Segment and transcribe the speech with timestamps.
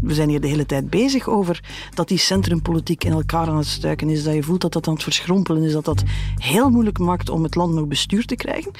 [0.00, 1.64] we zijn hier de hele tijd bezig over
[1.94, 4.94] dat die centrumpolitiek in elkaar aan het stuiken is, dat je voelt dat dat aan
[4.94, 6.02] het verschrompelen is, dat dat
[6.36, 8.72] heel moeilijk maakt om het land nog bestuur te krijgen.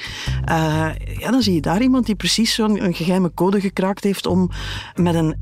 [0.49, 4.49] Uh, ja, dan zie je daar iemand die precies zo'n geheime code gekraakt heeft om
[4.95, 5.35] met een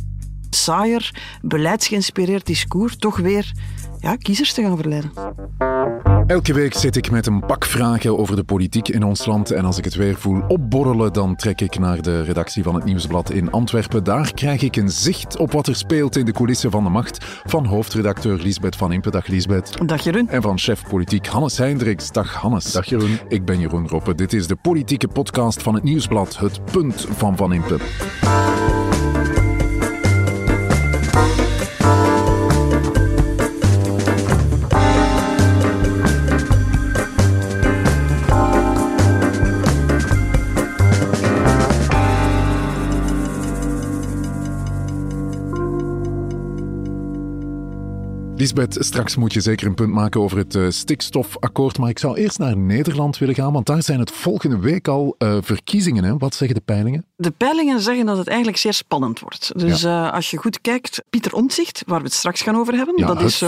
[0.50, 3.52] saaier, beleidsgeïnspireerd discours toch weer
[4.00, 5.11] ja, kiezers te gaan verleiden.
[6.27, 9.52] Elke week zit ik met een pak vragen over de politiek in ons land.
[9.52, 12.83] En als ik het weer voel opborrelen, dan trek ik naar de redactie van het
[12.83, 14.04] Nieuwsblad in Antwerpen.
[14.04, 17.25] Daar krijg ik een zicht op wat er speelt in de coulissen van de macht.
[17.46, 19.11] Van hoofdredacteur Liesbeth van Impe.
[19.11, 19.88] Dag Liesbeth.
[19.88, 20.29] Dag Jeroen.
[20.29, 22.11] En van chef politiek Hannes Heindriks.
[22.11, 22.71] Dag Hannes.
[22.71, 23.19] Dag Jeroen.
[23.27, 24.16] Ik ben Jeroen Roppe.
[24.16, 26.38] Dit is de politieke podcast van het Nieuwsblad.
[26.38, 27.77] Het punt van Van Impe.
[48.39, 51.77] Lisbeth, straks moet je zeker een punt maken over het uh, stikstofakkoord.
[51.77, 55.15] Maar ik zou eerst naar Nederland willen gaan, want daar zijn het volgende week al
[55.17, 56.03] uh, verkiezingen.
[56.03, 56.17] Hè?
[56.17, 57.05] Wat zeggen de peilingen?
[57.15, 59.51] De peilingen zeggen dat het eigenlijk zeer spannend wordt.
[59.59, 60.07] Dus ja.
[60.07, 63.07] uh, als je goed kijkt, Pieter Omtzigt, waar we het straks gaan over hebben, ja,
[63.07, 63.39] dat, is,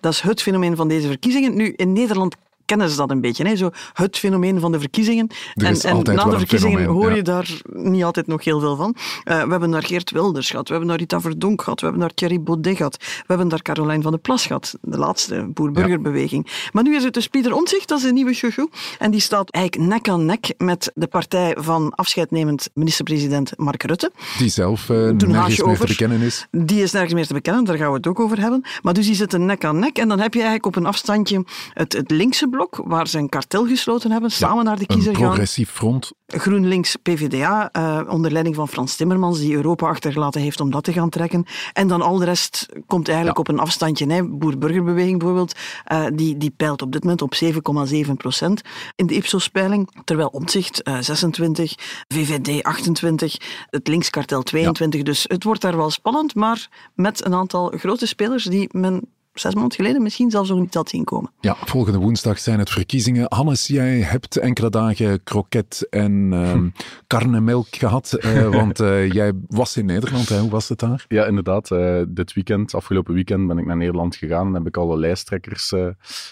[0.00, 1.54] dat is het fenomeen van deze verkiezingen.
[1.54, 2.36] Nu, in Nederland
[2.72, 3.44] kennen ze dat een beetje.
[3.46, 3.56] Hè?
[3.56, 5.28] Zo het fenomeen van de verkiezingen.
[5.54, 7.16] Er en, na de verkiezingen fenomeen, hoor ja.
[7.16, 8.94] je daar niet altijd nog heel veel van.
[8.96, 12.04] Uh, we hebben daar Geert Wilders gehad, we hebben daar Rita Verdonk gehad, we hebben
[12.04, 16.68] daar Thierry Baudet gehad, we hebben daar Caroline van de Plas gehad, de laatste boer-burgerbeweging.
[16.72, 18.70] Maar nu is het dus Pieter Omtzigt, dat is een nieuwe chouchou.
[18.98, 24.12] En die staat eigenlijk nek aan nek met de partij van afscheidnemend minister-president Mark Rutte.
[24.38, 25.86] Die zelf uh, nergens meer over.
[25.86, 26.46] te bekennen is.
[26.50, 28.64] Die is nergens meer te bekennen, daar gaan we het ook over hebben.
[28.82, 31.44] Maar dus die zitten nek aan nek en dan heb je eigenlijk op een afstandje
[31.74, 35.16] het, het linkse blok, waar ze een kartel gesloten hebben, samen naar de kiezer Een
[35.16, 35.26] gaan.
[35.26, 36.12] progressief front.
[36.26, 40.92] GroenLinks PVDA, uh, onder leiding van Frans Timmermans, die Europa achtergelaten heeft om dat te
[40.92, 41.46] gaan trekken.
[41.72, 44.12] En dan al de rest komt eigenlijk op een afstandje.
[44.12, 44.28] Hè.
[44.28, 45.54] Boer-burgerbeweging bijvoorbeeld,
[45.92, 48.60] uh, die, die peilt op dit moment op 7,7 procent
[48.96, 49.90] in de Ipsos-peiling.
[50.04, 51.74] Terwijl Omtzigt uh, 26,
[52.08, 53.36] VVD 28,
[53.70, 55.02] het linkskartel 22.
[55.02, 59.54] Dus het wordt daar wel spannend, maar met een aantal grote spelers die men zes
[59.54, 61.30] maanden geleden misschien zelfs nog niet had zien komen.
[61.40, 63.26] Ja, volgende woensdag zijn het verkiezingen.
[63.28, 66.60] Hannes, jij hebt enkele dagen kroket en uh,
[67.06, 70.28] karnemelk gehad, uh, want uh, jij was in Nederland.
[70.28, 70.38] Hè?
[70.38, 71.04] Hoe was het daar?
[71.08, 71.70] Ja, inderdaad.
[71.70, 75.72] Uh, dit weekend, afgelopen weekend, ben ik naar Nederland gegaan en heb ik alle lijsttrekkers
[75.72, 75.86] uh,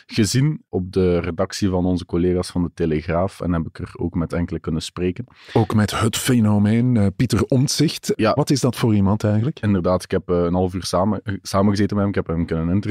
[0.06, 4.14] gezien op de redactie van onze collega's van de Telegraaf en heb ik er ook
[4.14, 5.24] met enkele kunnen spreken.
[5.52, 8.12] Ook met het fenomeen uh, Pieter Omtzigt.
[8.16, 8.32] Ja.
[8.32, 9.60] Wat is dat voor iemand eigenlijk?
[9.60, 12.64] Inderdaad, ik heb uh, een half uur samen, samengezeten met hem, ik heb hem kunnen
[12.64, 12.89] interviewen.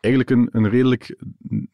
[0.00, 1.16] Eigenlijk een, een redelijk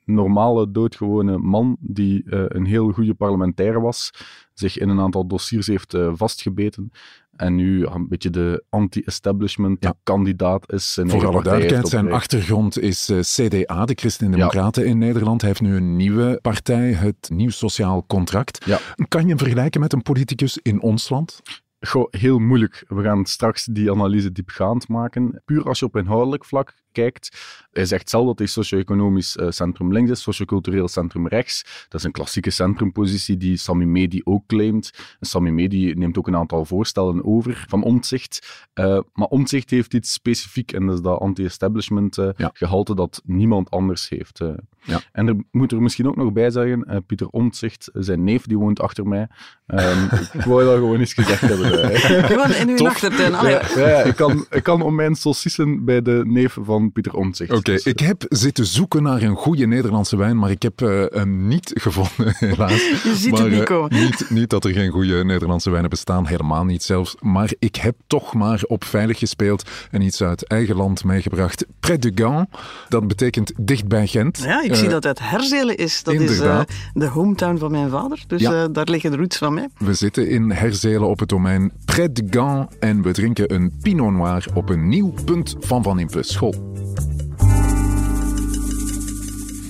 [0.04, 4.10] normale, doodgewone man die uh, een heel goede parlementair was,
[4.54, 6.92] zich in een aantal dossiers heeft uh, vastgebeten
[7.36, 9.94] en nu een beetje de anti-establishment Ja.
[10.02, 10.98] kandidaat is.
[11.02, 15.40] Voor alle duidelijkheid, zijn achtergrond is eh, CDA, de Christen-Democraten in Nederland.
[15.40, 18.64] Hij heeft nu een nieuwe partij, het Nieuw Sociaal Contract.
[18.64, 18.78] Ja.
[19.08, 21.42] Kan je hem vergelijken met een politicus in ons land?
[21.80, 22.84] Goh, heel moeilijk.
[22.88, 25.42] We gaan straks die analyse diepgaand maken.
[25.44, 27.36] Puur als je op inhoudelijk vlak kijkt.
[27.72, 31.86] Hij zegt zelf dat hij socio-economisch uh, centrum links is, sociocultureel centrum rechts.
[31.88, 34.90] Dat is een klassieke centrumpositie die Sami Medi ook claimt.
[35.20, 38.66] En Sami Medi neemt ook een aantal voorstellen over van Omtzigt.
[38.74, 42.50] Uh, maar Omtzigt heeft iets specifiek en dat is dat anti-establishment uh, Ja.
[42.54, 44.40] gehalte dat niemand anders heeft.
[44.40, 44.48] eh.
[44.84, 45.00] Ja.
[45.12, 48.58] En er moet er misschien ook nog bij zeggen, eh, Pieter Omtzigt, zijn neef, die
[48.58, 49.28] woont achter mij.
[49.66, 50.04] Ehm,
[50.38, 51.82] ik wou dat gewoon eens gezegd hebben.
[51.92, 52.00] eh.
[52.30, 53.32] Gewoon in uw achtertuin.
[53.32, 57.50] Ja, ja, ik, kan, ik kan om mijn saucissen bij de neef van Pieter Omtzigt.
[57.52, 61.04] Oké, Dus, ik heb zitten zoeken naar een goede Nederlandse wijn, maar ik heb eh,
[61.08, 62.72] hem niet gevonden, helaas.
[62.72, 64.00] Je ziet maar, het niet eh, komen.
[64.00, 67.14] niet, niet dat er geen goede Nederlandse wijnen bestaan, helemaal niet zelfs.
[67.20, 71.66] Maar ik heb toch maar op veilig gespeeld en iets uit eigen land meegebracht.
[71.80, 72.48] Près de Gand,
[72.88, 74.38] dat betekent dicht bij Gent.
[74.42, 76.02] Ja, ik Eh, zie dat het Herzelen is.
[76.02, 76.68] Dat is inderdaad.
[76.68, 78.24] eh, de hometown van mijn vader.
[78.26, 78.62] Dus Ja.
[78.62, 79.68] eh, daar liggen de roots van mij.
[79.78, 84.12] We zitten in Herzelen op het domein Près de Gand en we drinken een Pinot
[84.12, 86.22] Noir op een nieuw punt van Van Impe.
[86.22, 86.71] School.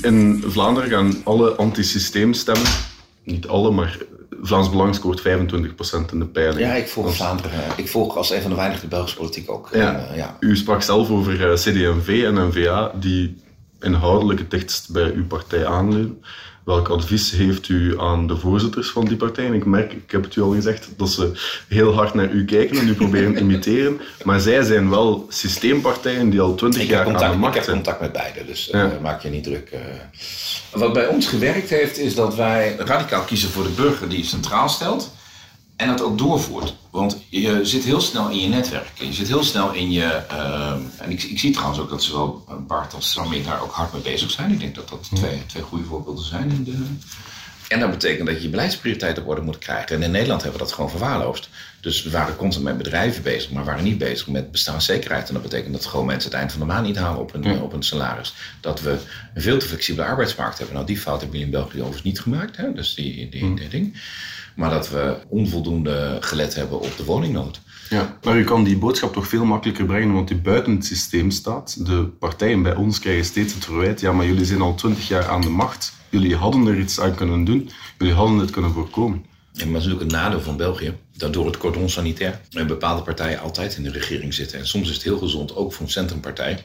[0.02, 2.70] In Vlaanderen gaan alle antisysteem stemmen.
[3.24, 3.98] Niet alle, maar
[4.42, 5.24] Vlaams Belang scoort 25%
[6.12, 6.60] in de peiling.
[6.60, 7.60] Ja, ik volg Vlaanderen.
[7.76, 9.68] Ik volg als een van de weinigen de Belgische politiek ook.
[9.72, 9.94] Ja.
[9.94, 10.36] En, uh, ja.
[10.40, 13.42] U sprak zelf over uh, CD&V en N-VA die
[13.80, 16.22] inhoudelijk het dichtst bij uw partij aanleunen.
[16.64, 19.54] Welk advies heeft u aan de voorzitters van die partijen?
[19.54, 21.32] Ik merk, ik heb het u al gezegd, dat ze
[21.68, 24.00] heel hard naar u kijken en u proberen te imiteren.
[24.24, 27.64] Maar zij zijn wel systeempartijen die al twintig jaar contact, aan de macht ik heb
[27.64, 27.76] zijn.
[27.76, 28.84] contact met beide, dus Ja.
[28.84, 29.70] uh, maak je niet druk.
[29.74, 29.80] Uh.
[30.80, 34.24] Wat bij ons gewerkt heeft, is dat wij radicaal kiezen voor de burger die je
[34.24, 35.10] centraal stelt.
[35.82, 36.74] En dat ook doorvoert.
[36.90, 38.90] Want je zit heel snel in je netwerk.
[38.94, 40.20] Je zit heel snel in je.
[40.32, 43.92] Uh, en ik, ik, zie trouwens ook dat zowel Bart als Samir daar ook hard
[43.92, 44.52] mee bezig zijn.
[44.52, 46.86] Ik denk dat dat twee, twee goede voorbeelden zijn in de,
[47.72, 49.96] en dat betekent dat je je beleidsprioriteiten op orde moet krijgen.
[49.96, 51.48] En in Nederland hebben we dat gewoon verwaarloosd.
[51.80, 55.28] Dus we waren constant met bedrijven bezig, maar waren niet bezig met bestaanszekerheid.
[55.28, 57.60] En dat betekent dat gewoon mensen het eind van de maand niet halen op een,
[57.60, 58.34] op een salaris.
[58.60, 58.98] Dat we
[59.34, 60.74] een veel te flexibele arbeidsmarkt hebben.
[60.74, 62.56] Nou, die fout hebben jullie in België overigens niet gemaakt.
[62.56, 62.72] Hè?
[62.72, 64.00] Dus die, die, die ding.
[64.56, 67.60] Maar dat we onvoldoende gelet hebben op de woningnood.
[67.88, 71.30] Ja, maar u kan die boodschap toch veel makkelijker brengen, want die buiten het systeem
[71.30, 71.86] staat.
[71.86, 75.28] De partijen bij ons krijgen steeds het verwijt, ja, maar jullie zijn al twintig jaar
[75.28, 75.92] aan de macht.
[76.08, 77.70] Jullie hadden er iets aan kunnen doen.
[77.98, 79.24] Jullie hadden het kunnen voorkomen.
[79.52, 80.94] Ja, maar dat is natuurlijk een nadeel van België.
[81.16, 84.58] Dat door het cordon sanitair bepaalde partijen altijd in de regering zitten.
[84.58, 86.62] En soms is het heel gezond, ook voor een centrumpartij,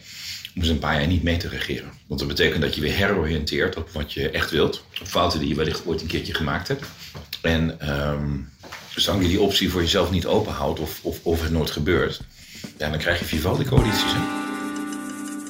[0.55, 1.91] om eens een paar jaar niet mee te regeren.
[2.07, 4.83] Want dat betekent dat je weer heroriënteert op wat je echt wilt.
[5.01, 6.85] Op fouten die je wellicht ooit een keertje gemaakt hebt.
[7.41, 8.49] En um,
[8.95, 12.21] zolang je die optie voor jezelf niet openhoudt of, of, of het nooit gebeurt,
[12.77, 14.46] ja, dan krijg je Vivaldi-coalities.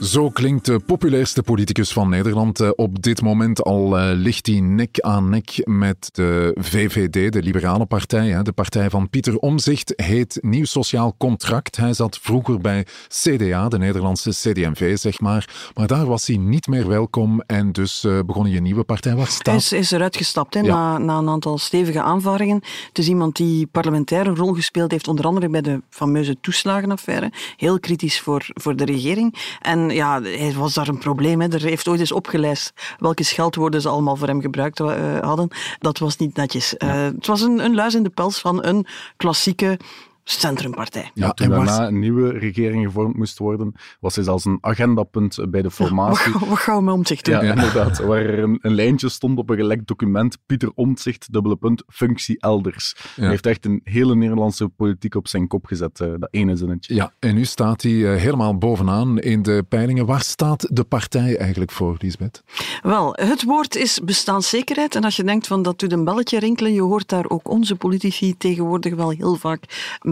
[0.02, 2.60] Zo klinkt de populairste politicus van Nederland.
[2.60, 7.42] Eh, op dit moment al uh, ligt hij nek aan nek met de VVD, de
[7.42, 8.44] Liberale Partij.
[8.44, 11.78] De partij van Pieter Omzicht heet Nieuw Sociaal Contract.
[11.78, 15.72] Hij zat vroeger bij CDA, de Nederlandse CDMV, zeg maar.
[15.74, 19.16] Maar daar was hij niet meer welkom en dus uh, begon hij een nieuwe partij.
[19.16, 19.46] Waar staat...
[19.46, 22.62] Hij is, is eruit gestapt hè, na, na, een aantal stevige aanvaringen.
[22.88, 27.32] Het is iemand die parlementair een rol gespeeld heeft, onder andere bij de fameuze toeslagenaffaire.
[27.56, 29.58] Heel kritisch voor, voor de regering.
[29.62, 31.42] En ja, hij was daar een probleem.
[31.42, 31.48] Hè.
[31.48, 35.50] Er heeft ooit eens opgelijst welke scheldwoorden ze allemaal voor hem gebruikt uh, hadden.
[35.80, 36.76] Dat was niet netjes.
[36.78, 38.86] Uh, het was een, een luis in de pels van een
[39.18, 39.80] klassieke
[40.30, 41.12] centrumpartij.
[41.14, 45.62] Ja, toen daarna een nieuwe regering gevormd moest worden, was hij zelfs een agendapunt bij
[45.62, 46.34] de formatie.
[46.34, 47.34] Ja, wat, gaan we met omzicht doen?
[47.34, 48.00] Ja, inderdaad.
[48.00, 52.40] Waar er een, een, lijntje stond op een gelekt document, Pieter Omtzigt, dubbele punt, functie
[52.40, 52.96] elders.
[53.16, 56.96] Hij heeft echt een hele Nederlandse politiek op zijn kop gezet, uh, dat ene zinnetje.
[56.96, 60.06] Ja, en nu staat hij uh, helemaal bovenaan in de peilingen.
[60.06, 62.44] Waar staat de partij eigenlijk voor, Lisbeth?
[62.82, 64.96] Wel, het woord is bestaanszekerheid.
[64.96, 67.76] En als je denkt van dat doet een belletje rinkelen, je hoort daar ook onze
[67.76, 69.64] politici tegenwoordig wel heel vaak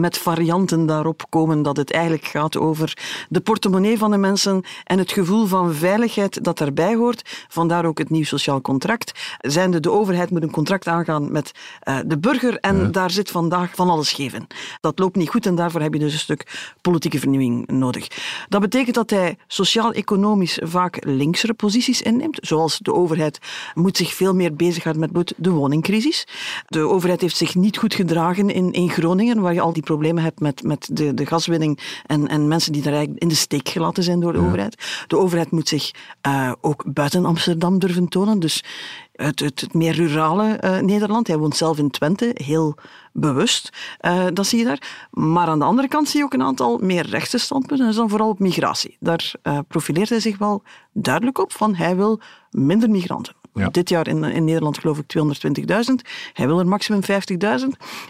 [0.06, 2.98] met varianten daarop komen dat het eigenlijk gaat over
[3.28, 7.46] de portemonnee van de mensen en het gevoel van veiligheid dat daarbij hoort.
[7.48, 9.12] Vandaar ook het nieuw sociaal contract.
[9.40, 11.52] Zijnde de overheid moet een contract aangaan met
[11.88, 12.84] uh, de burger en ja.
[12.84, 14.46] daar zit vandaag van alles geven.
[14.80, 18.08] Dat loopt niet goed en daarvoor heb je dus een stuk politieke vernieuwing nodig.
[18.48, 23.38] Dat betekent dat hij sociaal-economisch vaak linksere posities inneemt, zoals de overheid
[23.74, 26.26] moet zich veel meer bezighouden met de woningcrisis.
[26.66, 29.94] De overheid heeft zich niet goed gedragen in, in Groningen, waar je al die problemen
[30.04, 33.68] hebt met, met de, de gaswinning en, en mensen die daar eigenlijk in de steek
[33.68, 34.44] gelaten zijn door de ja.
[34.44, 35.04] overheid.
[35.06, 35.90] De overheid moet zich
[36.26, 38.40] uh, ook buiten Amsterdam durven tonen.
[38.40, 38.64] Dus
[39.12, 41.26] het, het, het meer rurale uh, Nederland.
[41.26, 42.76] Hij woont zelf in Twente, heel
[43.12, 43.70] bewust.
[44.00, 45.08] Uh, dat zie je daar.
[45.10, 47.86] Maar aan de andere kant zie je ook een aantal meer rechtse standpunten.
[47.86, 48.96] En dan vooral op migratie.
[49.00, 50.62] Daar uh, profileert hij zich wel
[50.92, 52.20] duidelijk op van hij wil
[52.50, 53.35] minder migranten.
[53.56, 53.68] Ja.
[53.68, 55.94] Dit jaar in, in Nederland geloof ik 220.000.
[56.32, 57.08] Hij wil er maximum 50.000.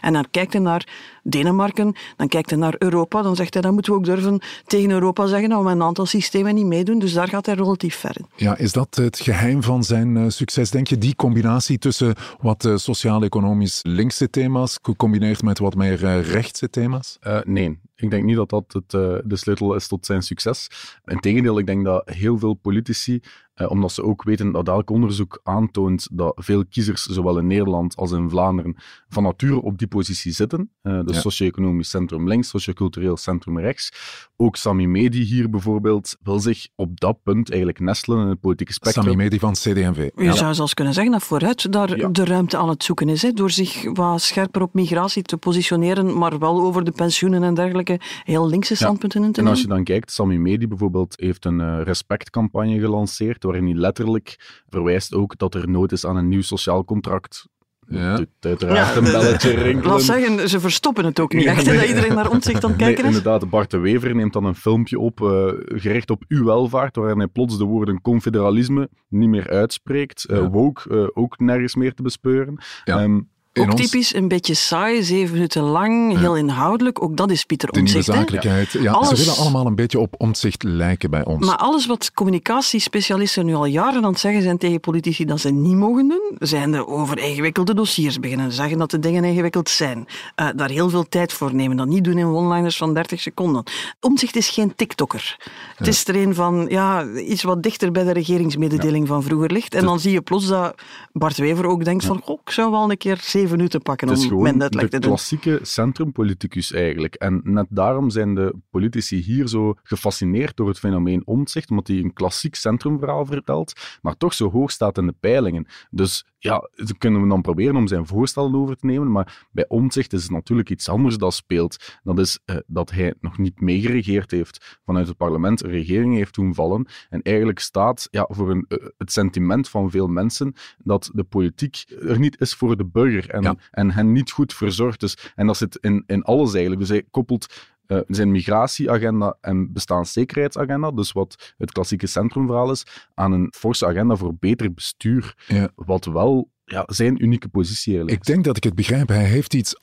[0.01, 0.87] En dan kijkt hij naar
[1.23, 3.23] Denemarken, dan kijkt hij naar Europa.
[3.23, 5.83] Dan zegt hij, dan moeten we ook durven tegen Europa zeggen dat we met een
[5.83, 6.99] aantal systemen niet meedoen.
[6.99, 8.27] Dus daar gaat hij relatief ver in.
[8.37, 10.99] Ja, is dat het geheim van zijn uh, succes, denk je?
[10.99, 17.19] Die combinatie tussen wat uh, sociaal-economisch linkse thema's, gecombineerd met wat meer uh, rechtse thema's?
[17.45, 18.91] nee, ik denk niet dat dat het,
[19.31, 20.71] de sleutel is tot zijn succes.
[21.05, 23.21] Integendeel, ik denk dat heel veel politici
[23.57, 27.97] eh, omdat ze ook weten dat elk onderzoek aantoont dat veel kiezers, zowel in Nederland
[27.97, 28.77] als in Vlaanderen,
[29.09, 30.71] van nature op die positie zitten.
[30.83, 31.21] Uh, dus ja.
[31.21, 33.93] socio-economisch centrum links, socio-cultureel centrum rechts.
[34.39, 38.73] Ook Sami Medi hier bijvoorbeeld wil zich op dat punt eigenlijk nestelen in het politieke
[38.73, 39.05] spectrum.
[39.05, 40.11] Sami Medi van CD&V.
[40.15, 40.33] Je ja.
[40.33, 42.09] zou zelfs kunnen zeggen dat vooruit daar ja.
[42.09, 43.23] de ruimte aan het zoeken is.
[43.23, 47.55] Hè, door zich wat scherper op migratie te positioneren, maar wel over de pensioenen en
[47.55, 49.45] dergelijke heel linkse standpunten in te nemen.
[49.45, 53.75] En als je dan kijkt, Sami Medi bijvoorbeeld heeft een uh, respectcampagne gelanceerd waarin hij
[53.75, 57.47] letterlijk verwijst ook dat er nood is aan een nieuw sociaal contract.
[57.89, 58.25] Ja.
[58.41, 59.93] Uiteraard ja, een belletje rinkelen.
[59.93, 62.79] Laat zeggen, ze verstoppen het ook niet ja, echt, dat iedereen naar omzicht aan het
[62.87, 63.09] kijken is.
[63.09, 67.19] Inderdaad, Bart de Wever neemt dan een filmpje op, uh, gericht op uw welvaart, waarin
[67.19, 70.27] hij plots de woorden confederalisme niet meer uitspreekt.
[70.31, 72.59] Uh, woke uh, ook nergens meer te bespeuren.
[72.85, 73.29] Um,
[73.59, 73.81] ook ons...
[73.81, 76.19] typisch, een beetje saai, zeven minuten lang, ja.
[76.19, 77.03] heel inhoudelijk.
[77.03, 78.07] Ook dat is Pieter De Omtzigt.
[78.07, 78.73] De zakelijkheid.
[78.73, 79.09] Ja, alles...
[79.09, 81.47] Ze willen allemaal een beetje op Omtzigt lijken bij ons.
[81.47, 85.51] Maar alles wat communicatiespecialisten nu al jaren aan het zeggen zijn tegen politici dat ze
[85.51, 90.07] niet mogen doen, zijn er over ingewikkelde dossiers beginnen zeggen dat de dingen ingewikkeld zijn.
[90.37, 93.63] Uh, daar heel veel tijd voor nemen, dat niet doen in one-liners van 30 seconden.
[94.01, 95.37] Omtzigt is geen tiktoker.
[95.39, 95.53] Ja.
[95.77, 99.75] Het is er een van, ja, iets wat dichter bij de regeringsmededeling van vroeger ligt.
[99.75, 100.75] En dan zie je plots dat
[101.13, 103.81] Bart Wever ook denkt van, goh, ik zou wel een keer zeven even uit te
[103.81, 105.09] pakken Het is om gewoon mijn uitleg de te doen.
[105.09, 107.15] klassieke centrumpoliticus eigenlijk.
[107.15, 111.97] En net daarom zijn de politici hier zo gefascineerd door het fenomeen omzicht, omdat hij
[111.97, 115.67] een klassiek centrumverhaal vertelt, maar toch zo hoog staat in de peilingen.
[115.91, 120.13] Dus ja, kunnen we dan proberen om zijn voorstellen over te nemen, maar bij omzicht
[120.13, 121.99] is het natuurlijk iets anders dat speelt.
[122.03, 126.35] Dat is eh, dat hij nog niet meegeregeerd heeft vanuit het parlement, een regering heeft
[126.35, 131.11] doen vallen en eigenlijk staat ja, voor een, eh, het sentiment van veel mensen dat
[131.15, 133.55] de politiek er niet is voor de burger en, Ja.
[133.71, 135.01] en hen niet goed verzorgt.
[135.01, 136.81] Dus, en dat zit in, in alles eigenlijk.
[136.81, 143.33] Dus hij koppelt eh, zijn migratieagenda en bestaanszekerheidsagenda, dus wat het klassieke centrumverhaal is, aan
[143.33, 145.35] een forse agenda voor beter bestuur.
[145.47, 145.69] Ja.
[145.75, 149.09] Wat wel ja, zijn unieke positie eigenlijk Ik denk dat ik het begrijp.
[149.09, 149.81] Hij heeft iets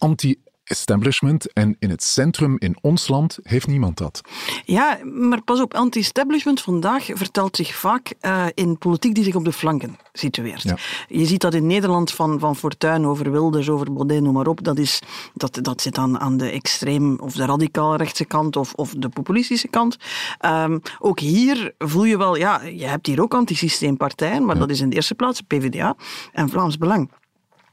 [0.64, 4.22] anti-establishment en in het centrum in ons land heeft niemand dat.
[4.66, 9.46] Ja, maar pas op, anti-establishment vandaag vertelt zich vaak eh, in politiek die zich op
[9.46, 10.62] de flanken situeert.
[10.62, 10.78] Ja.
[11.08, 14.64] Je ziet dat in Nederland van, van Fortuyn over Wilders, over Baudet, noem maar op.
[14.64, 15.02] Dat, is,
[15.34, 19.10] dat, dat zit dan aan de extreem of de radicaal rechtse kant of, of de
[19.10, 19.98] populistische kant.
[20.40, 24.80] Ehm, ook hier voel je wel, ja, je hebt hier ook antisysteempartijen, maar dat is
[24.80, 25.96] in de eerste plaats PvdA
[26.32, 27.10] en Vlaams Belang.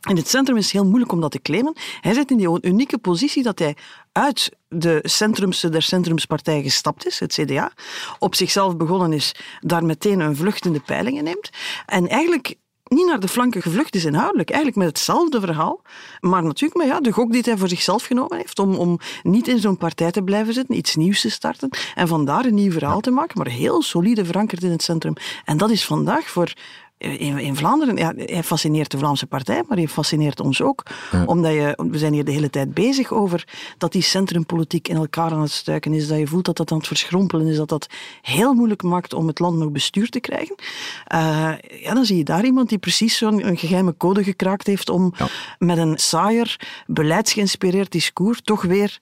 [0.09, 1.77] In het centrum is het heel moeilijk om dat te claimen.
[2.01, 3.77] Hij zit in die unieke positie dat hij
[4.13, 7.73] uit de centrumse der centrumspartij gestapt is, het CDA,
[8.19, 11.51] op zichzelf begonnen is, daar meteen een vlucht in de peilingen neemt.
[11.87, 12.55] En eigenlijk
[12.85, 14.51] niet naar de flanken gevlucht is inhoudelijk.
[14.51, 15.83] Eigenlijk met hetzelfde verhaal.
[16.21, 19.49] Maar natuurlijk met ja, de gok die hij voor zichzelf genomen heeft om, om niet
[19.49, 23.01] in zo'n partij te blijven zitten, iets nieuws te starten en vandaar een nieuw verhaal
[23.01, 25.15] te maken, maar heel solide verankerd in het centrum.
[25.45, 26.53] En dat is vandaag voor
[27.01, 30.83] in, in Vlaanderen, ja, hij fascineert de Vlaamse partij, maar hij fascineert ons ook.
[31.27, 35.31] Omdat je, we zijn hier de hele tijd bezig over dat die centrumpolitiek in elkaar
[35.31, 37.87] aan het stuiken is, dat je voelt dat dat aan het verschrompelen is, dat dat
[38.23, 40.55] heel moeilijk maakt om het land nog bestuurd te krijgen.
[41.07, 41.53] Eh,
[41.83, 45.15] ja, dan zie je daar iemand die precies zo'n een geheime code gekraakt heeft om
[45.59, 48.99] met een saaier, beleidsgeïnspireerd discours toch weer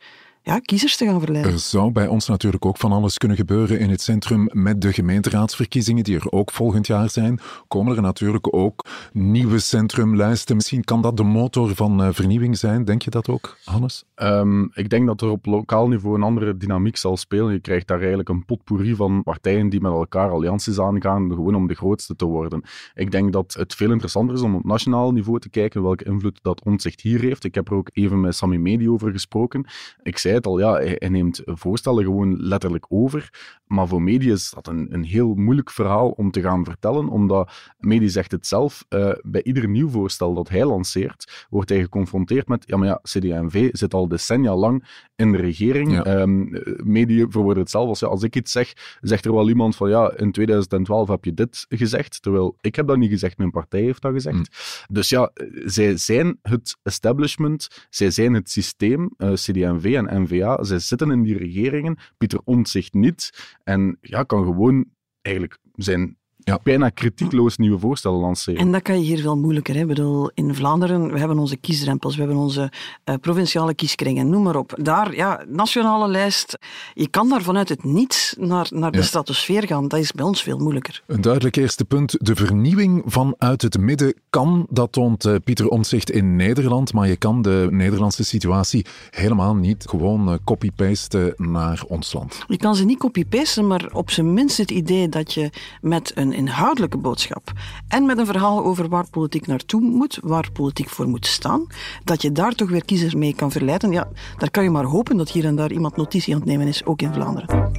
[0.49, 1.53] ja, kiezers te gaan verleiden.
[1.53, 4.93] Er zou bij ons natuurlijk ook van alles kunnen gebeuren in het centrum met de
[4.93, 7.41] gemeenteraadsverkiezingen die er ook volgend jaar zijn.
[7.67, 10.57] Komen er natuurlijk ook nieuwe centrumlijsten.
[10.57, 12.85] Misschien kan dat de motor van eh, vernieuwing zijn.
[12.85, 14.05] Denk je dat ook, Hannes?
[14.15, 17.53] Ehm, ik denk dat er op lokaal niveau een andere dynamiek zal spelen.
[17.53, 21.67] Je krijgt daar eigenlijk een potpourri van partijen die met elkaar allianties aangaan, gewoon om
[21.67, 22.63] de grootste te worden.
[22.95, 26.39] Ik denk dat het veel interessanter is om op nationaal niveau te kijken welke invloed
[26.43, 27.45] dat omzicht hier heeft.
[27.45, 29.67] Ik heb er ook even met Sami Medi over gesproken.
[30.03, 33.31] Ik zei het al, ja, hij, hij neemt voorstellen gewoon letterlijk over.
[33.67, 37.51] Maar voor Medi is dat een, een heel moeilijk verhaal om te gaan vertellen, omdat
[37.79, 42.49] Medi zegt het zelf, eh, bij ieder nieuw voorstel dat hij lanceert, wordt hij geconfronteerd
[42.49, 44.85] met, ja, maar ja, CD&V zit al decennia lang
[45.17, 45.93] in de regering.
[45.93, 46.05] Ja.
[46.05, 49.77] Ehm, Medi verwoordt het zelf als, ja, als ik iets zeg, zegt er wel iemand
[49.77, 53.51] van, ja, in 2012 heb je dit gezegd, terwijl ik heb dat niet gezegd, mijn
[53.51, 54.37] partij heeft dat gezegd.
[54.37, 54.45] Mm.
[54.91, 55.31] Dus ja,
[55.65, 61.23] zij zijn het establishment, zij zijn het systeem, eh, CD&V en NVA, zij zitten in
[61.23, 64.85] die regeringen, Pieter Omtzigt niet, en ja, kan gewoon
[65.21, 66.18] eigenlijk zijn
[66.49, 66.61] Ja.
[66.63, 68.61] bijna kritiekloos nieuwe voorstellen lanceren.
[68.61, 69.75] En dat kan je hier veel moeilijker.
[69.75, 69.81] Hè?
[69.81, 72.73] Ik bedoel, in Vlaanderen, we hebben onze kiesdrempels, we hebben onze
[73.05, 74.73] eh, provinciale kieskringen, noem maar op.
[74.83, 76.59] Daar, ja, nationale lijst,
[76.95, 79.05] je kan daar vanuit het niets naar, naar de Ja.
[79.05, 79.89] stratosfeer gaan.
[79.89, 81.03] Dat is bij ons veel moeilijker.
[81.07, 82.17] Een duidelijk eerste punt.
[82.19, 87.17] De vernieuwing vanuit het midden kan, dat toont eh, Pieter Omtzigt in Nederland, maar je
[87.17, 92.39] kan de Nederlandse situatie helemaal niet gewoon eh, copy-pasten naar ons land.
[92.47, 95.51] Je kan ze niet copy-pasten, maar op zijn minst het idee dat je
[95.81, 97.53] met een inhoudelijke boodschap
[97.89, 101.67] en met een verhaal over waar politiek naartoe moet, waar politiek voor moet staan,
[102.05, 103.93] dat je daar toch weer kiezers mee kan verleiden.
[103.93, 106.67] Ja, daar kan je maar hopen dat hier en daar iemand notitie aan het nemen
[106.67, 107.71] is, ook in Vlaanderen.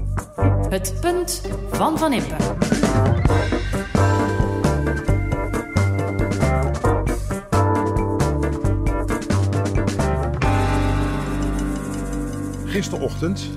[0.69, 2.35] Het punt van Van Impe.
[12.65, 13.49] Gisterochtend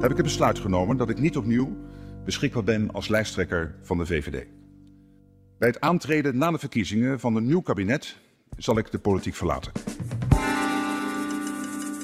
[0.00, 1.88] heb ik het besluit genomen dat ik niet opnieuw
[2.24, 4.46] beschikbaar ben als lijsttrekker van de VVD.
[5.58, 8.16] Bij het aantreden na de verkiezingen van een nieuw kabinet
[8.56, 9.72] zal ik de politiek verlaten.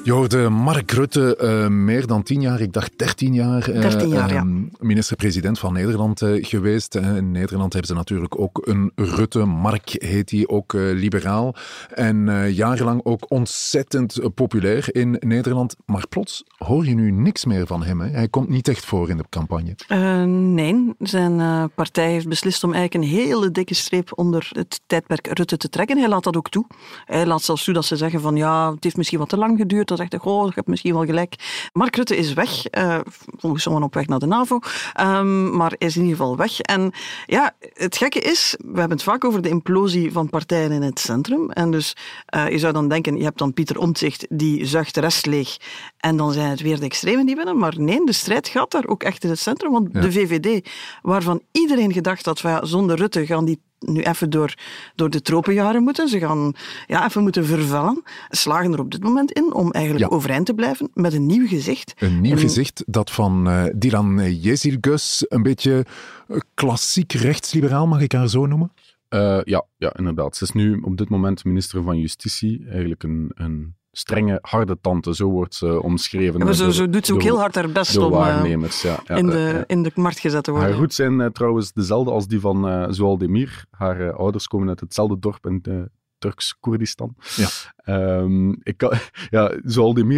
[0.06, 4.08] Je hoorde Mark Rutte eh, meer dan tien jaar, ik dacht dertien jaar, eh, 13
[4.08, 4.36] jaar, ja.
[4.36, 6.94] ehm, minister-president van Nederland eh, geweest.
[6.94, 9.44] Eh, in Nederland hebben ze natuurlijk ook een Rutte.
[9.44, 11.54] Mark heet hij, ook eh, liberaal.
[11.94, 15.76] En eh, jarenlang ook ontzettend eh, populair in Nederland.
[15.86, 18.00] Maar plots hoor je nu niks meer van hem.
[18.00, 18.08] Hè?
[18.08, 19.74] Hij komt niet echt voor in de campagne.
[19.88, 24.80] Eh, nee, zijn eh, partij heeft beslist om eigenlijk een hele dikke streep onder het
[24.86, 25.98] tijdperk Rutte te trekken.
[25.98, 26.66] Hij laat dat ook toe.
[27.04, 29.58] Hij laat zelfs toe dat ze zeggen van ja, het heeft misschien wat te lang
[29.58, 31.34] geduurd, dan zegt hij, goh, ik heb misschien wel gelijk.
[31.72, 32.98] Mark Rutte is weg, uh,
[33.36, 34.58] volgens sommigen op weg naar de NAVO,
[35.00, 36.60] um, maar is in ieder geval weg.
[36.60, 36.92] En
[37.26, 41.00] ja, het gekke is, we hebben het vaak over de implosie van partijen in het
[41.00, 41.50] centrum.
[41.50, 41.96] En dus
[42.34, 45.56] uh, je zou dan denken, je hebt dan Pieter Omtzigt, die zuigt de rest leeg.
[45.98, 47.58] En dan zijn het weer de extremen die winnen.
[47.58, 49.72] Maar nee, de strijd gaat daar ook echt in het centrum.
[49.72, 50.68] Want de VVD,
[51.02, 54.54] waarvan iedereen gedacht had, van, ja, zonder Rutte gaan die nu even door,
[54.94, 56.08] door de tropenjaren moeten.
[56.08, 56.52] Ze gaan
[56.86, 58.02] ja, even moeten vervallen.
[58.28, 61.94] Slagen er op dit moment in om eigenlijk overeind te blijven met een nieuw gezicht.
[61.98, 65.86] Een nieuw gezicht dat van uh, Dilan Jezilgus een beetje
[66.28, 68.72] uh, klassiek rechtsliberaal, mag ik haar zo noemen?
[69.10, 70.36] Uh, ja, ja, inderdaad.
[70.36, 72.66] Ze is nu op dit moment minister van Justitie.
[72.68, 76.44] Eigenlijk een, een strenge, harde tante, zo wordt ze omschreven.
[76.44, 79.26] maar zo, zo doet ze ook heel hard haar best om waarnemers, ja, ja, in,
[79.26, 80.70] de, in de markt gezet te worden.
[80.70, 83.64] Haar roots zijn trouwens dezelfde als die van uh, Zoaldemir.
[83.70, 87.14] Haar ouders komen uit hetzelfde dorp in Turks-Koerdistan.
[87.36, 87.48] Ja.
[87.88, 88.92] Um, ik kan,
[89.30, 89.52] ja,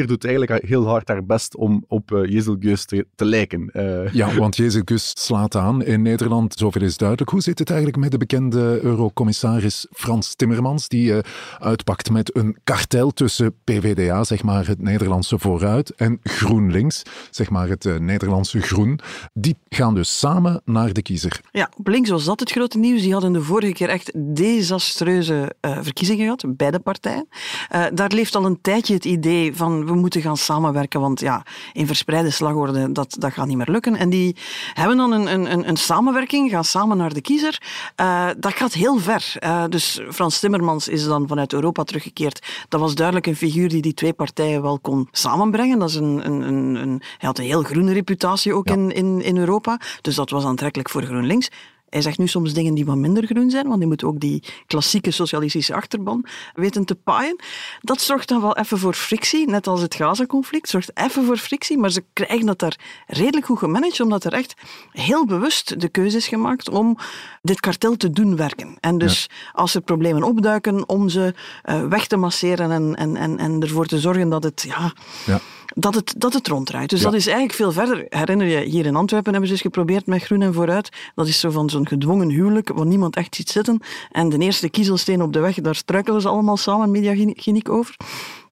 [0.06, 3.70] doet eigenlijk heel hard haar best om op uh, Jezelgus te, te lijken.
[3.72, 4.12] Uh.
[4.12, 7.30] Ja, want Jezelgus slaat aan in Nederland, zoveel is duidelijk.
[7.30, 11.18] Hoe zit het eigenlijk met de bekende eurocommissaris Frans Timmermans, die uh,
[11.58, 17.68] uitpakt met een kartel tussen PVDA, zeg maar het Nederlandse vooruit, en GroenLinks, zeg maar
[17.68, 19.00] het Nederlandse groen.
[19.32, 21.40] Die gaan dus samen naar de kiezer.
[21.50, 23.02] Ja, op links was dat het grote nieuws.
[23.02, 27.28] Die hadden de vorige keer echt desastreuze verkiezingen gehad, beide partijen.
[27.74, 31.42] Uh, daar leeft al een tijdje het idee van we moeten gaan samenwerken, want ja,
[31.72, 33.96] in verspreide slagorde, dat, dat gaat niet meer lukken.
[33.96, 34.36] En die
[34.72, 37.62] hebben dan een, een, een samenwerking, gaan samen naar de kiezer.
[38.00, 39.36] Uh, dat gaat heel ver.
[39.40, 42.46] Uh, dus Frans Timmermans is dan vanuit Europa teruggekeerd.
[42.68, 45.78] Dat was duidelijk een figuur die die twee partijen wel kon samenbrengen.
[45.78, 48.74] Dat is een, een, een, een hij had een heel groene reputatie ook ja.
[48.74, 49.80] in, in, in Europa.
[50.00, 51.50] Dus dat was aantrekkelijk voor GroenLinks.
[51.90, 54.42] Hij zegt nu soms dingen die wat minder groen zijn, want hij moet ook die
[54.66, 57.36] klassieke socialistische achterban weten te paaien.
[57.80, 61.78] Dat zorgt dan wel even voor frictie, net als het Gaza-conflict, zorgt even voor frictie,
[61.78, 62.76] maar ze krijgen dat daar
[63.06, 64.54] redelijk goed gemanaged, omdat er echt
[64.90, 66.96] heel bewust de keuze is gemaakt om
[67.42, 68.76] dit kartel te doen werken.
[68.80, 69.50] En dus ja.
[69.52, 73.86] als er problemen opduiken, om ze uh, weg te masseren en, en, en, en ervoor
[73.86, 74.64] te zorgen dat het...
[74.68, 74.92] ja,
[75.26, 75.40] ja
[75.74, 76.90] dat het, dat het ronddraait.
[76.90, 77.04] Dus ja.
[77.04, 78.06] dat is eigenlijk veel verder.
[78.08, 80.88] Herinner je, hier in Antwerpen hebben ze eens geprobeerd met Groen en Vooruit.
[81.14, 83.80] Dat is zo van zo'n gedwongen huwelijk, waar niemand echt ziet zitten.
[84.10, 87.96] En de eerste kiezelsteen op de weg, daar struikelen ze allemaal samen mediageniek over.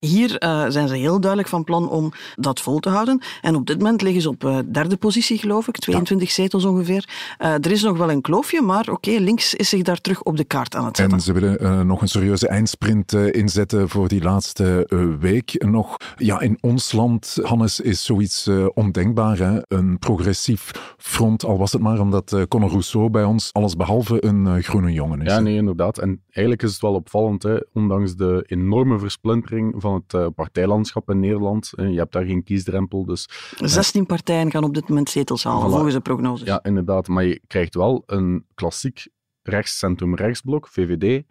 [0.00, 3.22] Hier uh, zijn ze heel duidelijk van plan om dat vol te houden.
[3.40, 5.76] En op dit moment liggen ze op uh, derde positie, geloof ik.
[5.76, 6.34] 22 ja.
[6.34, 7.08] zetels ongeveer.
[7.38, 10.22] Uh, er is nog wel een kloofje, maar oké, okay, links is zich daar terug
[10.22, 11.16] op de kaart aan het zetten.
[11.16, 14.86] En ze willen nog een serieuze eindsprint inzetten voor die laatste
[15.20, 15.64] week.
[15.68, 19.38] Nog, ja, in ons land, Hannes, is zoiets ondenkbaar.
[19.38, 19.60] Hè?
[19.68, 24.62] Een progressief front, al was het maar omdat Conor Rousseau bij ons alles behalve een
[24.62, 25.32] groene jongen is.
[25.32, 25.98] Ja, nee, inderdaad.
[25.98, 27.56] En eigenlijk is het wel opvallend, hè?
[27.72, 31.72] ondanks de enorme versplintering van het uh, partijlandschap in Nederland.
[31.76, 33.04] Uh, je hebt daar geen kiesdrempel.
[33.04, 35.72] Dus, 16 uh, partijen gaan op dit moment zetels halen, voilà.
[35.72, 36.46] volgens de prognoses.
[36.46, 37.08] Ja, inderdaad.
[37.08, 39.06] Maar je krijgt wel een klassiek
[39.42, 41.24] rechts-centrum-rechtsblok, VVD,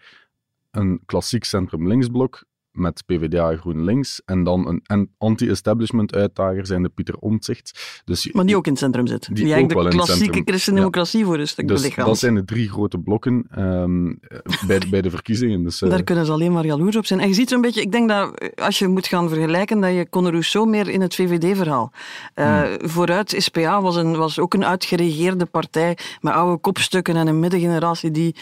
[0.72, 2.44] een klassiek centrum-linksblok,
[2.76, 4.22] met PvdA GroenLinks.
[4.26, 8.02] En dan een anti-establishment uitdager zijn de Pieter Omtzigt.
[8.06, 9.26] Dus, maar die ook in het centrum zit.
[9.26, 11.26] Die, die eigenlijk de klassieke christendemocratie ja.
[11.26, 12.08] voor een stuk dus belichaamt.
[12.08, 14.20] Dat zijn de drie grote blokken um,
[14.68, 15.64] bij, bij de verkiezingen.
[15.64, 15.90] Dus, uh...
[15.90, 17.20] Daar kunnen ze alleen maar jaloers op zijn.
[17.20, 20.10] En je ziet zo'n beetje, ik denk dat als je moet gaan vergelijken, dat je
[20.10, 21.92] Conor Rousseau meer in het VVD-verhaal.
[22.36, 22.90] Uh, hmm.
[22.90, 28.12] Vooruit, SPA was, een, was ook een uitgeregeerde partij met oude kopstukken en een middengeneratie
[28.12, 28.36] die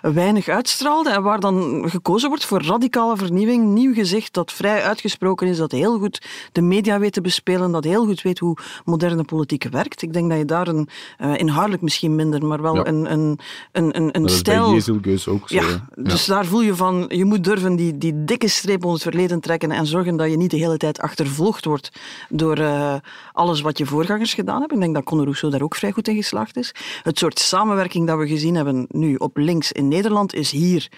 [0.00, 5.46] weinig uitstraalde en waar dan gekozen wordt voor radicale vernieuwing nieuw gezicht dat vrij uitgesproken
[5.46, 9.24] is, dat heel goed de media weet te bespelen, dat heel goed weet hoe moderne
[9.24, 10.02] politiek werkt.
[10.02, 10.88] Ik denk dat je daar een,
[11.20, 12.86] uh, inhoudelijk misschien minder, maar wel ja.
[12.86, 13.38] een, een,
[13.72, 14.74] een, een, een dat stijl...
[14.74, 15.54] is bij ook zo.
[15.54, 19.02] Ja, dus daar voel je van, je moet durven die, die dikke streep onder het
[19.02, 21.90] verleden trekken en zorgen dat je niet de hele tijd achtervolgd wordt
[22.28, 22.94] door uh,
[23.32, 24.76] alles wat je voorgangers gedaan hebben.
[24.76, 26.74] Ik denk dat Conor Rousseau daar ook vrij goed in geslaagd is.
[27.02, 30.88] Het soort samenwerking dat we gezien hebben nu op links in Nederland is hier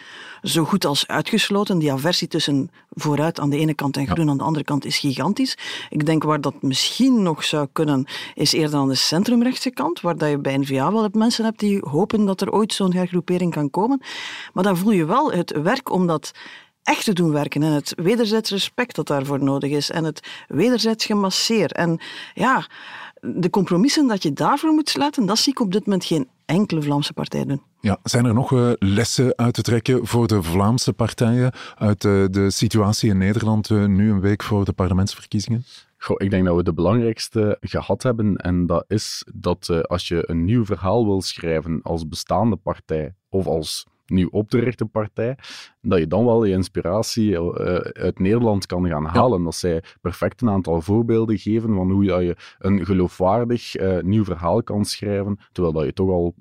[0.43, 1.79] zo goed als uitgesloten.
[1.79, 4.31] Die aversie tussen vooruit aan de ene kant en groen ja.
[4.31, 5.59] aan de andere kant is gigantisch.
[5.89, 10.17] Ik denk waar dat misschien nog zou kunnen, is eerder aan de centrumrechtse kant, waar
[10.17, 13.71] dat je bij N-VA wel mensen hebt die hopen dat er ooit zo'n hergroepering kan
[13.71, 14.01] komen.
[14.53, 16.33] Maar dan voel je wel het werk om dat
[16.83, 21.05] echt te doen werken en het wederzijds respect dat daarvoor nodig is en het wederzijds
[21.05, 21.71] gemasseer.
[21.71, 22.01] En
[22.35, 22.67] ja,
[23.21, 26.83] de compromissen dat je daarvoor moet sluiten, dat zie ik op dit moment geen enkele
[26.83, 27.63] Vlaamse partij doen.
[27.81, 32.25] Ja, zijn er nog uh, lessen uit te trekken voor de Vlaamse partijen uit uh,
[32.31, 35.65] de situatie in Nederland uh, nu een week voor de parlementsverkiezingen?
[35.99, 38.37] Goh, ik denk dat we de belangrijkste gehad hebben.
[38.37, 43.47] En dat is dat als je een nieuw verhaal wil schrijven als bestaande partij of
[43.47, 45.39] als nieuw op te richten partij,
[45.81, 49.43] dat je dan wel je inspiratie eh, uit Nederland kan gaan halen.
[49.43, 54.63] Dat zij perfect een aantal voorbeelden geven van hoe je een geloofwaardig uh, nieuw verhaal
[54.63, 56.35] kan schrijven, terwijl dat je toch al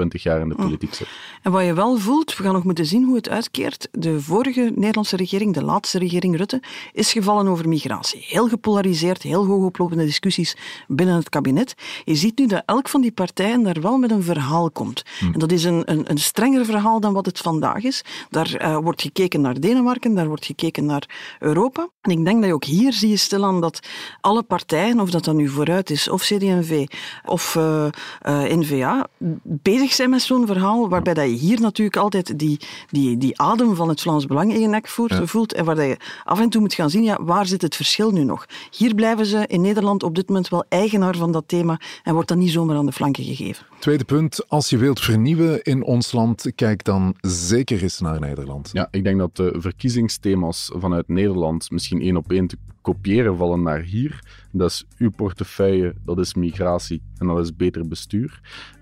[0.00, 0.62] twintig jaar in de hm.
[0.62, 1.08] politiek zit.
[1.42, 3.88] En wat je wel voelt, we gaan nog moeten zien hoe het uitkeert.
[3.92, 8.24] De vorige Nederlandse regering, de laatste regering Rutte, is gevallen over migratie.
[8.28, 11.74] Heel gepolariseerd, heel hoogoplopende discussies binnen het kabinet.
[12.04, 15.02] Je ziet nu dat elk van die partijen daar wel met een verhaal komt.
[15.18, 15.32] Hm.
[15.32, 18.04] En dat is een, een, een, strenger verhaal dan wat het vandaag is.
[18.30, 21.88] Daar uh, wordt gekeken naar Denemarken, daar wordt gekeken naar Europa.
[22.00, 23.80] En ik denk dat je ook hier zie je stilaan dat
[24.20, 26.86] alle partijen, of dat dan nu vooruit is, of CD&V
[27.24, 27.86] of uh,
[28.26, 29.06] uh, N-VA,
[29.42, 33.74] bezig zijn met zo'n verhaal, waarbij dat je hier natuurlijk altijd die, die, die adem
[33.74, 36.48] van het Vlaams Belang in je nek voelt, voelt en waar dat je af en
[36.48, 38.46] toe moet gaan zien, ja, waar zit het verschil nu nog?
[38.70, 42.28] Hier blijven ze in Nederland op dit moment wel eigenaar van dat thema en wordt
[42.28, 43.66] dat niet zomaar aan de flanken gegeven.
[43.78, 48.70] Tweede punt, als je wilt vernieuwen in ons land, kijk dan zeker eens naar Nederland.
[48.72, 53.62] Ja, ik denk dat de verkiezingsthema's vanuit Nederland misschien één op één te kopiëren vallen
[53.62, 54.20] naar hier.
[54.52, 58.40] Dat is uw portefeuille, dat is migratie en dat is beter bestuur.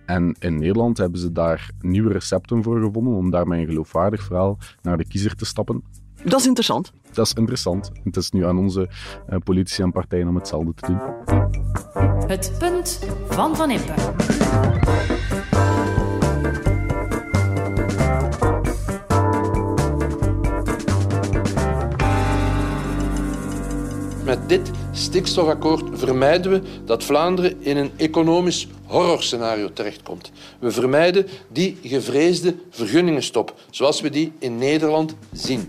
[0.09, 4.59] En in Nederland hebben ze daar nieuwe recepten voor gevonden om daarmee een geloofwaardig verhaal
[4.83, 5.83] naar de kiezer te stappen.
[6.25, 6.93] Dat is interessant.
[7.13, 7.91] Dat is interessant.
[8.05, 8.89] Het is nu aan onze
[9.31, 11.01] uh, politici en partijen om hetzelfde te doen.
[12.27, 13.95] Het punt van Van Impe.
[24.25, 30.31] Met dit stikstofakkoord vermijden we dat Vlaanderen in een economisch horrorscenario terechtkomt.
[30.59, 35.69] We vermijden die gevreesde vergunningenstop, zoals we die in Nederland zien.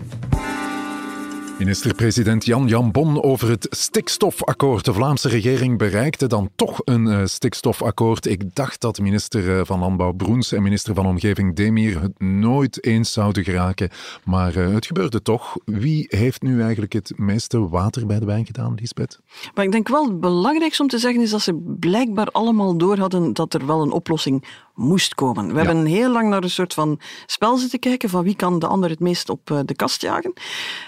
[1.60, 4.84] Minister-president Jan Jan Bon over het stikstofakkoord.
[4.84, 8.26] De Vlaamse regering bereikte dan toch een uh, stikstofakkoord.
[8.26, 12.84] Ik dacht dat minister uh, van Landbouw Broens en minister van Omgeving Demir het nooit
[12.84, 13.90] eens zouden geraken.
[14.24, 15.56] Maar uh, het gebeurde toch.
[15.64, 19.20] Wie heeft nu eigenlijk het meeste water bij de wijn gedaan, Lisbeth?
[19.54, 22.98] Maar ik denk wel het belangrijkste om te zeggen is dat ze blijkbaar allemaal door
[22.98, 24.44] hadden dat er wel een oplossing
[24.80, 25.52] moest komen.
[25.52, 28.66] We hebben heel lang naar een soort van spel zitten kijken van wie kan de
[28.66, 30.32] ander het meest op de kast jagen.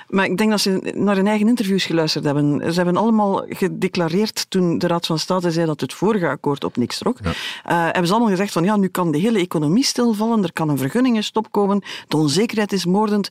[0.08, 2.60] Maar ik denk dat ze naar hun eigen interviews geluisterd hebben.
[2.72, 6.76] Ze hebben allemaal gedeclareerd toen de Raad van State zei dat het vorige akkoord op
[6.76, 7.18] niks trok.
[7.22, 7.30] Ja.
[7.30, 10.68] Uh, hebben ze allemaal gezegd van ja, nu kan de hele economie stilvallen, er kan
[10.68, 13.28] een vergunningenstop komen, de onzekerheid is moordend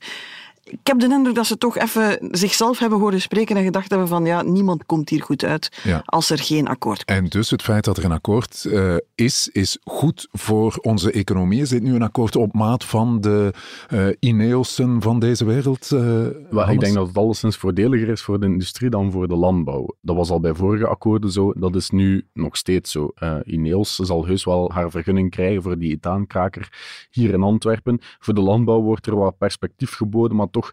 [0.64, 4.08] ik heb de indruk dat ze toch even zichzelf hebben horen spreken en gedacht hebben
[4.08, 5.70] van ja, niemand komt hier goed uit
[6.06, 7.18] als er geen akkoord komt.
[7.18, 11.62] En dus het feit dat er een akkoord uh, is, is goed voor onze economie.
[11.62, 13.54] Is dit nu een akkoord op maat van de
[13.94, 15.92] uh, Ineosen van deze wereld?
[15.94, 16.26] Uh,
[16.70, 19.96] ik denk dat het alleszins voordeliger is voor de industrie dan voor de landbouw.
[20.02, 23.14] Dat was al bij vorige akkoorden zo, dat is nu nog steeds zo.
[23.44, 26.74] Ineos zal heus wel haar vergunning krijgen voor die etaankraker
[27.10, 28.00] hier in Antwerpen.
[28.20, 30.72] Voor de landbouw wordt er wat perspectief geboden, maar toch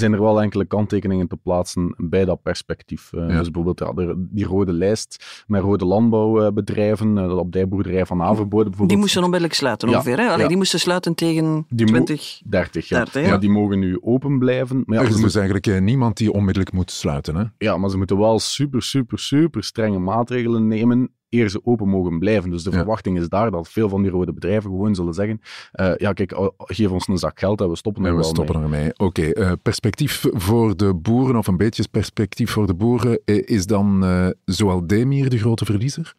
[0.00, 3.10] zijn er wel enkele kanttekeningen te plaatsen bij dat perspectief.
[3.12, 8.22] Uh, Dus bijvoorbeeld ja, die rode lijst met rode landbouwbedrijven, uh, op die boerderij van
[8.22, 8.88] Averboden bijvoorbeeld.
[8.88, 10.28] Die moesten onmiddellijk sluiten ongeveer, hè?
[10.28, 12.40] Allee, Die moesten sluiten tegen die 20...
[12.44, 12.96] 30, ja.
[12.96, 13.38] 30, ja.
[13.38, 14.82] Die mogen nu open blijven.
[14.86, 17.44] Maar er is dus eigenlijk uh, niemand die onmiddellijk moet sluiten, hè?
[17.58, 22.18] Ja, maar ze moeten wel super, super, super strenge maatregelen nemen eer ze open mogen
[22.18, 22.50] blijven.
[22.50, 25.40] Dus de verwachting is daar dat veel van die rode bedrijven gewoon zullen zeggen:
[25.80, 28.54] uh, ja, kijk, geef ons een zak geld en we stoppen er en we stoppen
[28.54, 28.64] mee.
[28.64, 28.90] ermee.
[28.96, 33.66] Oké, okay, uh, perspectief voor de boeren, of een beetje perspectief voor de boeren, is
[33.66, 36.14] dan uh, zowel Demir de grote verliezer?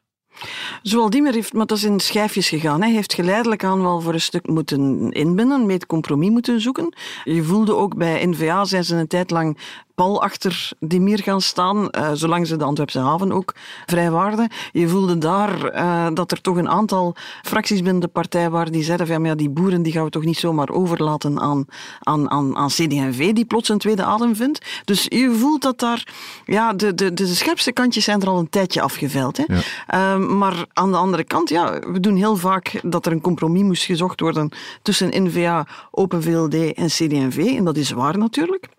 [0.82, 2.82] Zoaldimir heeft, maar dat is in schijfjes gegaan.
[2.82, 6.96] Hij heeft geleidelijk aan wel voor een stuk moeten inbinden, met compromis moeten zoeken.
[7.24, 9.58] Je voelde ook bij NVA zijn ze een tijd lang
[9.96, 13.54] pal achter die meer gaan staan, uh, zolang ze de Antwerpse haven ook
[13.86, 14.50] vrijwaarden.
[14.72, 18.84] Je voelde daar uh, dat er toch een aantal fracties binnen de partij waren die
[18.84, 21.66] zeiden van ja, die boeren die gaan we toch niet zomaar overlaten aan,
[22.00, 24.66] aan, aan, aan CD&V, die plots een tweede adem vindt.
[24.86, 26.08] Dus je voelt dat daar,
[26.46, 29.38] ja, de, de, de scherpste kantjes zijn er al een tijdje afgeveld.
[29.38, 29.44] Hè.
[29.48, 30.16] Ja.
[30.16, 33.64] Uh, maar aan de andere kant, ja, we doen heel vaak dat er een compromis
[33.64, 34.50] moest gezocht worden
[34.82, 37.54] tussen NVA, Open VLD en CD&V.
[37.58, 38.75] En dat is waar natuurlijk.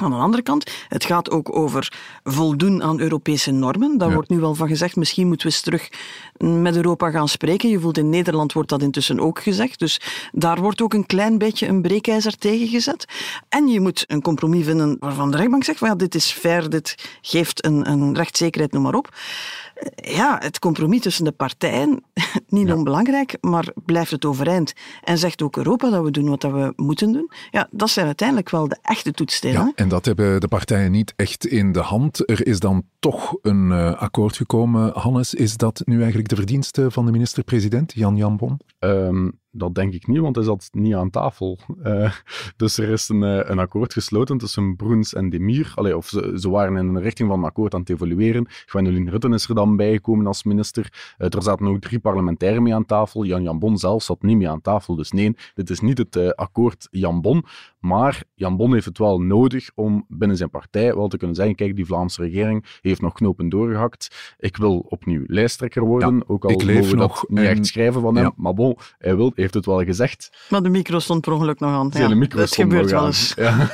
[0.00, 1.92] Aan de andere kant, het gaat ook over
[2.24, 3.98] voldoen aan Europese normen.
[3.98, 5.88] Daar wordt nu wel van gezegd, misschien moeten we eens terug
[6.36, 7.68] met Europa gaan spreken.
[7.68, 9.78] Je voelt in Nederland wordt dat intussen ook gezegd.
[9.78, 10.00] Dus
[10.32, 13.04] daar wordt ook een klein beetje een breekijzer tegen gezet.
[13.48, 16.70] En je moet een compromis vinden waarvan de rechtbank zegt, van, ja, dit is fair,
[16.70, 19.08] dit geeft een, een rechtszekerheid, noem maar op
[19.94, 22.04] ja, het compromis tussen de partijen,
[22.48, 24.72] niet onbelangrijk, maar blijft het overeind.
[25.04, 27.30] En zegt ook Europa dat we doen wat we moeten doen.
[27.50, 29.64] Ja, dat zijn uiteindelijk wel de echte toetsstenen.
[29.66, 32.30] Ja, en dat hebben de partijen niet echt in de hand.
[32.30, 34.92] Er is dan toch een uh, akkoord gekomen.
[34.98, 38.60] Hannes, is dat nu eigenlijk de verdienste van de minister-president, Jan Jan Bon?
[38.78, 41.58] Um, dat denk ik niet, want hij zat niet aan tafel.
[41.82, 42.12] Uh,
[42.56, 45.72] dus er is een, uh, een akkoord gesloten tussen Broens en Demir.
[45.74, 48.46] Allee, of ze, ze, waren in de richting van een akkoord aan het evalueren.
[48.48, 51.14] Gwendoline Rutten is er dan bijgekomen als minister.
[51.18, 53.24] Uh, er zaten ook drie parlementairen mee aan tafel.
[53.24, 54.96] Jan Jan Bon zelf zat niet mee aan tafel.
[54.96, 57.44] Dus nee, dit is niet het akkoord Jan Bon.
[57.78, 61.54] Maar Jan Bon heeft het wel nodig om binnen zijn partij wel te kunnen zeggen:
[61.54, 64.34] kijk, die Vlaamse regering heeft nog knopen doorgehakt.
[64.38, 66.14] Ik wil opnieuw lijsttrekker worden.
[66.14, 68.24] Ja, ook al ik leef nog niet echt schrijven van hem.
[68.24, 68.32] Ja.
[68.36, 70.46] Maar bon, hij wil, heeft het wel gezegd.
[70.50, 71.90] Maar de micro stond per ongeluk nog aan.
[71.92, 73.34] Ja, de micro dat gebeurt wel eens.
[73.34, 73.70] Ja.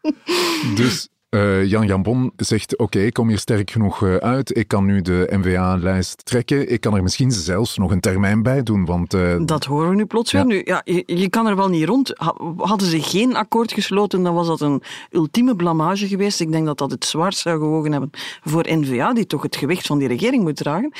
[0.76, 4.56] dus uh, Jan Jambon zegt: Oké, okay, ik kom hier sterk genoeg uh, uit.
[4.56, 6.70] Ik kan nu de NVA-lijst trekken.
[6.72, 8.84] Ik kan er misschien zelfs nog een termijn bij doen.
[8.84, 10.46] Want, uh, dat horen we nu plots weer.
[10.46, 12.12] Nu, ja, je, je, kan er wel niet rond.
[12.56, 16.40] Hadden ze geen akkoord gesloten, dan was dat een ultieme blamage geweest.
[16.40, 18.10] Ik denk dat dat het zwaarst zou gewogen hebben
[18.42, 20.92] voor NVA, die toch het gewicht van die regering moet dragen.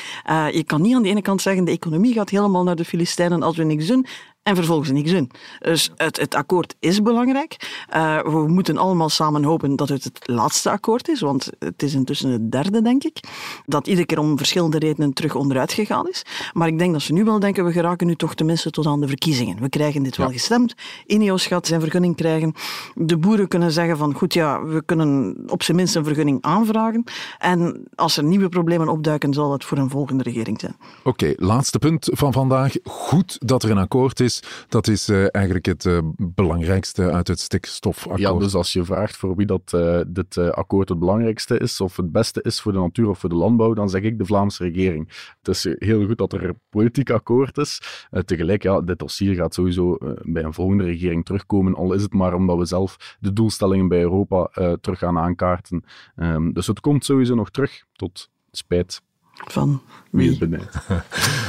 [0.51, 3.43] je kan niet aan de ene kant zeggen: de economie gaat helemaal naar de Filistijnen
[3.43, 4.05] als we niks doen
[4.45, 5.31] en vervolgens niks doen.
[5.59, 7.83] Dus het, het akkoord is belangrijk.
[7.95, 11.93] Uh, we moeten allemaal samen hopen dat het het laatste akkoord is, want het is
[11.93, 13.19] intussen het derde, denk ik.
[13.65, 16.25] Dat iedere keer om verschillende redenen terug onderuit gegaan is.
[16.53, 19.01] Maar ik denk dat ze nu wel denken, we geraken nu toch tenminste tot aan
[19.01, 19.61] de verkiezingen.
[19.61, 20.73] We krijgen dit wel gestemd.
[21.05, 22.53] Ineos gaat zijn vergunning krijgen.
[22.95, 27.03] De boeren kunnen zeggen van, goed ja, we kunnen op zijn minst een vergunning aanvragen.
[27.39, 30.75] En als er nieuwe problemen opduiken, zal dat voor een volgende regering zijn.
[30.99, 32.73] Oké, okay, laatste punt van vandaag.
[32.83, 34.33] Goed dat er een akkoord is
[34.67, 38.19] dat is uh, eigenlijk het uh, belangrijkste uit het stikstofakkoord.
[38.19, 41.97] Ja, dus als je vraagt voor wie dat, uh, dit akkoord het belangrijkste is, of
[41.97, 44.63] het beste is voor de natuur of voor de landbouw, dan zeg ik de Vlaamse
[44.63, 45.33] regering.
[45.37, 48.05] Het is heel goed dat er een politiek akkoord is.
[48.25, 52.33] tegelijk, ja, dit dossier gaat sowieso bij een volgende regering terugkomen, al is het maar
[52.33, 54.49] omdat we zelf de doelstellingen bij Europa
[54.81, 55.83] terug gaan aankaarten.
[56.15, 59.01] Um, dus het komt sowieso nog terug, tot spijt
[59.35, 59.81] van
[60.15, 60.39] wie?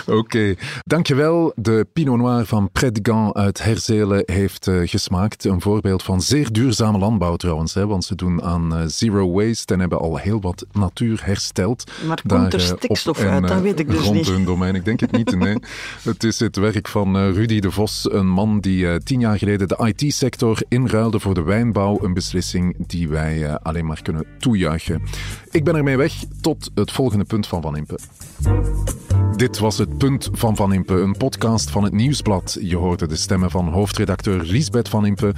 [0.07, 0.59] Oké, okay.
[0.85, 1.53] dankjewel.
[1.57, 5.45] De Pinot Noir van Predgan uit Herzelen heeft uh, gesmaakt.
[5.45, 9.75] Een voorbeeld van zeer duurzame landbouw trouwens, hè, want ze doen aan uh, zero waste
[9.75, 11.91] en hebben al heel wat natuur hersteld.
[12.07, 13.49] Maar daar, komt er eh, stikstof uit?
[13.49, 14.27] Dat weet ik dus rond niet.
[14.27, 14.75] hun domein.
[14.75, 15.57] Ik denk het niet, nee.
[16.03, 19.93] het is het werk van Rudy de Vos, een man die tien jaar geleden de
[19.95, 21.99] IT-sector inruilde voor de wijnbouw.
[22.03, 25.03] Een beslissing die wij alleen maar kunnen toejuichen.
[25.51, 26.13] Ik ben ermee weg.
[26.41, 27.76] Tot het volgende punt van Van
[29.37, 32.59] Dit was het Punt van Van Impe, een podcast van het Nieuwsblad.
[32.61, 35.35] Je hoorde de stemmen van hoofdredacteur Liesbeth Van Impe,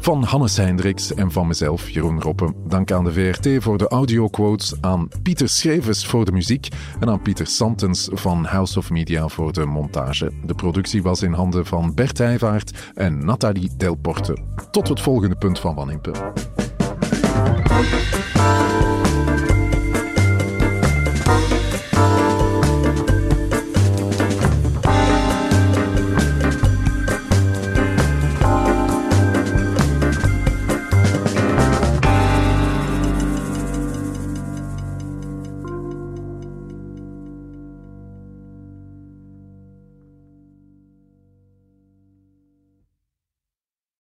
[0.00, 2.54] van Hannes Hendricks en van mezelf, Jeroen Roppe.
[2.66, 6.68] Dank aan de VRT voor de audioquotes, aan Pieter Schrevers voor de muziek
[7.00, 10.32] en aan Pieter Santens van House of Media voor de montage.
[10.44, 14.36] De productie was in handen van Bert Heijvaart en Nathalie Delporte.
[14.70, 16.12] Tot het volgende Punt van Van Impe.